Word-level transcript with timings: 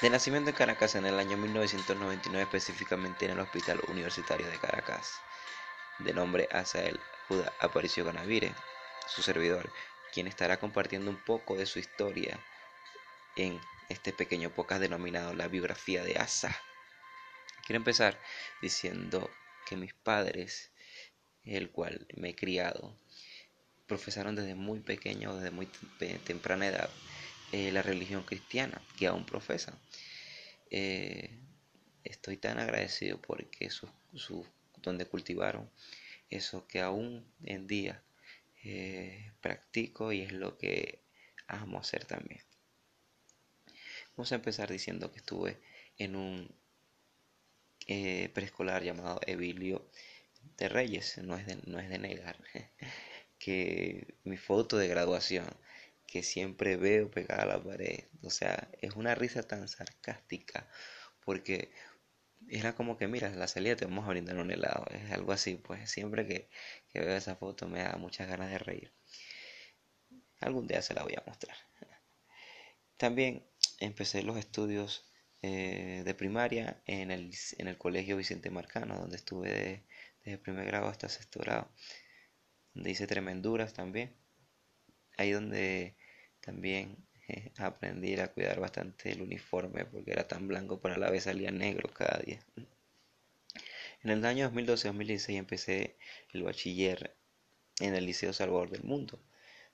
De 0.00 0.10
nacimiento 0.10 0.50
en 0.50 0.54
Caracas 0.54 0.94
en 0.94 1.06
el 1.06 1.18
año 1.18 1.36
1999, 1.36 2.44
específicamente 2.44 3.24
en 3.24 3.32
el 3.32 3.40
Hospital 3.40 3.80
Universitario 3.88 4.48
de 4.48 4.56
Caracas, 4.56 5.20
de 5.98 6.12
nombre 6.12 6.48
Asael 6.52 7.00
Judá 7.26 7.52
Aparicio 7.58 8.04
Ganavire, 8.04 8.54
su 9.08 9.22
servidor, 9.22 9.72
quien 10.12 10.28
estará 10.28 10.60
compartiendo 10.60 11.10
un 11.10 11.16
poco 11.24 11.56
de 11.56 11.66
su 11.66 11.80
historia 11.80 12.38
en 13.34 13.60
este 13.88 14.12
pequeño 14.12 14.50
podcast 14.50 14.80
denominado 14.80 15.34
La 15.34 15.48
biografía 15.48 16.04
de 16.04 16.16
Asa. 16.16 16.54
Quiero 17.66 17.78
empezar 17.78 18.20
diciendo 18.62 19.28
que 19.66 19.76
mis 19.76 19.94
padres, 19.94 20.70
el 21.42 21.72
cual 21.72 22.06
me 22.14 22.30
he 22.30 22.34
criado, 22.36 22.96
profesaron 23.88 24.36
desde 24.36 24.54
muy 24.54 24.78
pequeño, 24.78 25.34
desde 25.34 25.50
muy 25.50 25.66
temprana 26.24 26.68
edad, 26.68 26.88
eh, 27.52 27.72
la 27.72 27.80
religión 27.80 28.24
cristiana, 28.24 28.80
que 28.98 29.06
aún 29.06 29.24
profesan. 29.24 29.78
Eh, 30.70 31.38
estoy 32.04 32.36
tan 32.36 32.58
agradecido 32.58 33.20
porque 33.22 33.70
su, 33.70 33.88
su, 34.14 34.46
donde 34.82 35.06
cultivaron 35.06 35.70
eso 36.28 36.66
que 36.66 36.80
aún 36.80 37.26
en 37.44 37.66
día 37.66 38.02
eh, 38.64 39.32
practico 39.40 40.12
y 40.12 40.20
es 40.20 40.32
lo 40.32 40.58
que 40.58 41.00
amo 41.46 41.78
hacer 41.78 42.04
también. 42.04 42.42
Vamos 44.14 44.32
a 44.32 44.34
empezar 44.34 44.70
diciendo 44.70 45.10
que 45.10 45.18
estuve 45.18 45.58
en 45.96 46.16
un 46.16 46.54
preescolar 48.34 48.82
llamado 48.82 49.20
Evilio 49.26 49.88
de 50.58 50.68
Reyes, 50.68 51.16
no 51.18 51.38
es 51.38 51.46
de, 51.46 51.58
no 51.64 51.78
es 51.78 51.88
de 51.88 51.98
negar, 51.98 52.36
que 53.38 54.14
mi 54.24 54.36
foto 54.36 54.76
de 54.76 54.88
graduación 54.88 55.46
que 56.08 56.22
siempre 56.22 56.76
veo 56.76 57.10
pegada 57.10 57.42
a 57.42 57.46
la 57.46 57.62
pared. 57.62 58.04
O 58.22 58.30
sea, 58.30 58.70
es 58.80 58.96
una 58.96 59.14
risa 59.14 59.42
tan 59.44 59.68
sarcástica 59.68 60.68
porque 61.24 61.70
era 62.48 62.74
como 62.74 62.96
que, 62.96 63.08
mira, 63.08 63.28
la 63.30 63.48
salida 63.48 63.76
te 63.76 63.84
vamos 63.84 64.06
a 64.06 64.10
brindar 64.10 64.38
un 64.38 64.50
helado. 64.50 64.86
Es 64.90 65.12
algo 65.12 65.32
así, 65.32 65.56
pues 65.56 65.90
siempre 65.90 66.26
que, 66.26 66.48
veo 66.94 67.16
esa 67.16 67.36
foto 67.36 67.68
me 67.68 67.82
da 67.82 67.96
muchas 67.96 68.28
ganas 68.28 68.50
de 68.50 68.58
reír. 68.58 68.92
Algún 70.40 70.66
día 70.66 70.82
se 70.82 70.94
la 70.94 71.02
voy 71.02 71.14
a 71.14 71.24
mostrar. 71.26 71.56
También 72.96 73.46
empecé 73.78 74.22
los 74.22 74.38
estudios 74.38 75.04
eh, 75.42 76.02
de 76.04 76.14
primaria 76.14 76.82
en 76.86 77.10
el, 77.10 77.32
en 77.58 77.68
el 77.68 77.78
Colegio 77.78 78.16
Vicente 78.16 78.50
Marcano, 78.50 78.98
donde 78.98 79.16
estuve 79.16 79.84
desde 80.24 80.38
primer 80.38 80.66
grado 80.66 80.88
hasta 80.88 81.08
sexto 81.08 81.40
grado, 81.40 81.70
donde 82.74 82.90
hice 82.90 83.06
tremenduras 83.06 83.74
también 83.74 84.16
ahí 85.18 85.32
donde 85.32 85.96
también 86.48 86.96
eh, 87.28 87.52
aprendí 87.58 88.18
a 88.18 88.32
cuidar 88.32 88.58
bastante 88.58 89.12
el 89.12 89.20
uniforme 89.20 89.84
porque 89.84 90.12
era 90.12 90.26
tan 90.26 90.48
blanco 90.48 90.80
pero 90.80 90.94
a 90.94 90.98
la 90.98 91.10
vez 91.10 91.24
salía 91.24 91.50
negro 91.50 91.92
cada 91.92 92.22
día. 92.24 92.40
En 94.02 94.10
el 94.10 94.24
año 94.24 94.50
2012-2016 94.50 95.36
empecé 95.36 95.98
el 96.32 96.44
bachiller 96.44 97.14
en 97.80 97.94
el 97.94 98.06
Liceo 98.06 98.32
Salvador 98.32 98.70
del 98.70 98.82
Mundo, 98.82 99.20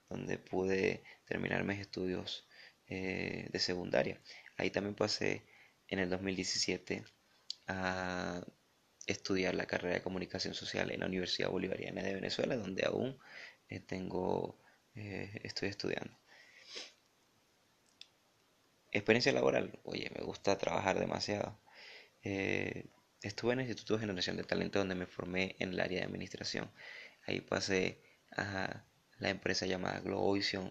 donde 0.08 0.36
pude 0.36 1.05
terminar 1.27 1.62
mis 1.62 1.78
estudios 1.78 2.48
eh, 2.89 3.48
de 3.52 3.58
secundaria. 3.61 4.20
Ahí 4.56 4.70
también 4.70 4.97
pasé 4.97 5.47
en 5.86 6.00
el 6.00 6.11
2017 6.11 7.05
a 7.69 8.45
estudiar 9.06 9.55
la 9.55 9.67
carrera 9.67 9.95
de 9.95 10.02
comunicación 10.02 10.55
social 10.55 10.91
en 10.91 11.01
la 11.01 11.06
Universidad 11.06 11.51
Bolivariana 11.51 12.02
de 12.02 12.14
Venezuela, 12.14 12.56
donde 12.56 12.85
aún 12.85 13.17
eh, 13.68 13.79
tengo 13.79 14.58
estoy 14.96 15.68
estudiando. 15.68 16.23
Experiencia 18.94 19.32
laboral, 19.32 19.78
oye, 19.84 20.10
me 20.16 20.24
gusta 20.24 20.56
trabajar 20.56 20.98
demasiado. 20.98 21.60
Eh, 22.22 22.86
estuve 23.22 23.52
en 23.52 23.60
el 23.60 23.66
Instituto 23.66 23.94
de 23.94 24.00
Generación 24.00 24.36
de 24.36 24.44
Talento 24.44 24.78
donde 24.78 24.94
me 24.94 25.06
formé 25.06 25.56
en 25.58 25.70
el 25.74 25.80
área 25.80 25.98
de 26.00 26.06
administración. 26.06 26.70
Ahí 27.27 27.40
pasé 27.40 28.00
a 28.36 28.84
la 29.18 29.30
empresa 29.30 29.66
llamada 29.66 30.00
Globovision, 30.00 30.64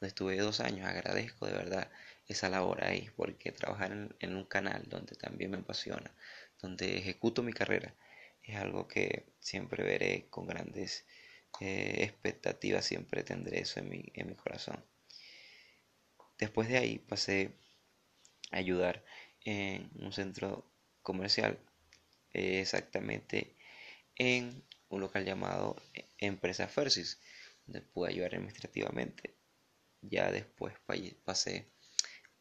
donde 0.00 0.08
estuve 0.08 0.36
dos 0.38 0.60
años. 0.60 0.86
Agradezco 0.86 1.46
de 1.46 1.52
verdad 1.52 1.90
esa 2.28 2.48
labor 2.48 2.84
ahí, 2.84 3.10
porque 3.16 3.52
trabajar 3.52 3.90
en, 4.20 4.36
un 4.36 4.44
canal 4.44 4.84
donde 4.88 5.16
también 5.16 5.50
me 5.50 5.58
apasiona, 5.58 6.14
donde 6.62 6.98
ejecuto 6.98 7.42
mi 7.42 7.52
carrera, 7.52 7.94
es 8.44 8.56
algo 8.56 8.86
que 8.86 9.26
siempre 9.40 9.82
veré 9.82 10.28
con 10.30 10.46
grandes 10.46 11.04
eh, 11.60 12.04
expectativas 12.04 12.84
siempre 12.84 13.24
tendré 13.24 13.60
eso 13.60 13.80
en 13.80 13.88
mi, 13.88 14.04
en 14.14 14.28
mi 14.28 14.36
corazón. 14.36 14.84
Después 16.40 16.68
de 16.68 16.78
ahí 16.78 16.98
pasé 16.98 17.52
a 18.50 18.56
ayudar 18.56 19.04
en 19.44 19.90
un 19.94 20.12
centro 20.12 20.64
comercial, 21.02 21.58
exactamente 22.32 23.56
en 24.16 24.64
un 24.88 25.00
local 25.00 25.24
llamado 25.24 25.76
Empresa 26.18 26.66
Fersis, 26.66 27.20
donde 27.66 27.82
pude 27.82 28.10
ayudar 28.10 28.34
administrativamente. 28.34 29.36
Ya 30.02 30.32
después 30.32 30.74
pasé 31.24 31.70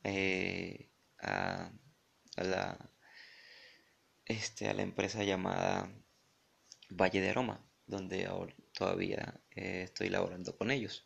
eh, 0.03 0.89
a, 1.19 1.71
la, 2.37 2.91
este, 4.25 4.69
a 4.69 4.73
la 4.73 4.81
empresa 4.81 5.23
llamada 5.23 5.91
Valle 6.89 7.21
de 7.21 7.33
Roma, 7.33 7.65
donde 7.85 8.25
ahora 8.25 8.55
todavía 8.73 9.41
eh, 9.51 9.83
estoy 9.83 10.09
laborando 10.09 10.57
con 10.57 10.71
ellos. 10.71 11.05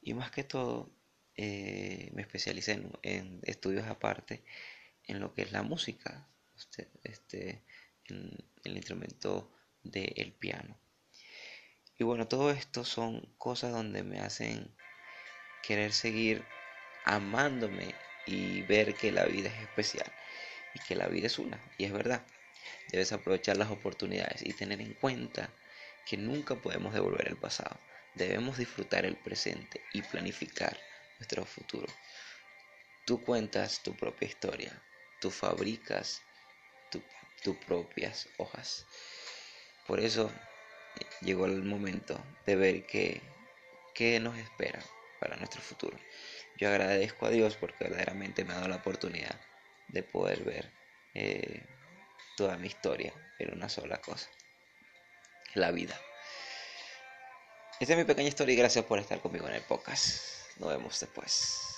Y 0.00 0.14
más 0.14 0.30
que 0.30 0.44
todo, 0.44 0.97
eh, 1.40 2.10
me 2.14 2.22
especialicé 2.22 2.72
en, 3.02 3.40
estudios 3.44 3.86
aparte 3.86 4.42
en 5.04 5.20
lo 5.20 5.34
que 5.34 5.42
es 5.42 5.52
la 5.52 5.62
música, 5.62 6.28
este, 6.56 6.90
este 7.04 7.62
el 8.08 8.76
instrumento 8.76 9.48
del 9.84 10.32
piano. 10.32 10.76
Y 11.96 12.02
bueno, 12.02 12.26
todo 12.26 12.50
esto 12.50 12.84
son 12.84 13.20
cosas 13.38 13.70
donde 13.70 14.02
me 14.02 14.18
hacen 14.18 14.68
querer 15.62 15.92
seguir 15.92 16.44
amándome 17.04 17.94
y 18.26 18.62
ver 18.62 18.94
que 18.94 19.12
la 19.12 19.24
vida 19.24 19.48
es 19.48 19.62
especial 19.62 20.10
y 20.74 20.80
que 20.80 20.96
la 20.96 21.06
vida 21.06 21.28
es 21.28 21.38
una, 21.38 21.62
y 21.78 21.84
es 21.84 21.92
verdad. 21.92 22.26
Debes 22.90 23.12
aprovechar 23.12 23.56
las 23.56 23.70
oportunidades 23.70 24.44
y 24.44 24.54
tener 24.54 24.80
en 24.80 24.94
cuenta 24.94 25.50
que 26.04 26.16
nunca 26.16 26.56
podemos 26.56 26.94
devolver 26.94 27.28
el 27.28 27.36
pasado. 27.36 27.78
Debemos 28.16 28.58
disfrutar 28.58 29.06
el 29.06 29.16
presente 29.16 29.80
y 29.92 30.02
planificar 30.02 30.76
nuestro 31.18 31.44
futuro. 31.44 31.86
Tú 33.04 33.22
cuentas 33.24 33.82
tu 33.82 33.96
propia 33.96 34.28
historia, 34.28 34.82
tú 35.20 35.30
fabricas 35.30 36.22
tus 37.42 37.56
propias 37.58 38.28
hojas. 38.36 38.86
Por 39.86 40.00
eso 40.00 40.30
llegó 41.20 41.46
el 41.46 41.62
momento 41.62 42.20
de 42.44 42.56
ver 42.56 42.86
qué, 42.86 43.22
qué 43.94 44.18
nos 44.20 44.36
espera 44.36 44.82
para 45.20 45.36
nuestro 45.36 45.62
futuro. 45.62 45.98
Yo 46.56 46.68
agradezco 46.68 47.26
a 47.26 47.30
Dios 47.30 47.56
porque 47.56 47.84
verdaderamente 47.84 48.44
me 48.44 48.52
ha 48.52 48.56
dado 48.56 48.68
la 48.68 48.76
oportunidad 48.76 49.40
de 49.86 50.02
poder 50.02 50.42
ver 50.44 50.70
eh, 51.14 51.64
toda 52.36 52.56
mi 52.56 52.66
historia 52.66 53.14
en 53.38 53.54
una 53.54 53.68
sola 53.68 54.00
cosa 54.00 54.28
la 55.54 55.70
vida. 55.70 56.00
Esta 57.80 57.94
es 57.94 57.98
mi 57.98 58.04
pequeña 58.04 58.28
historia 58.28 58.54
y 58.54 58.56
gracias 58.58 58.84
por 58.84 58.98
estar 58.98 59.20
conmigo 59.20 59.48
en 59.48 59.54
el 59.54 59.62
podcast. 59.62 60.47
Nos 60.58 60.70
vemos 60.70 61.00
después. 61.00 61.77